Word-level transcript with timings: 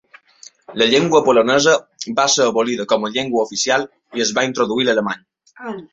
La 0.81 0.87
llengua 0.93 1.19
polonesa 1.27 1.75
va 2.19 2.25
ser 2.37 2.47
abolida 2.53 2.87
com 2.95 3.05
a 3.05 3.11
llengua 3.19 3.47
oficial 3.49 3.87
i 4.21 4.25
es 4.27 4.33
va 4.39 4.47
introduir 4.53 4.89
l'alemany. 4.89 5.25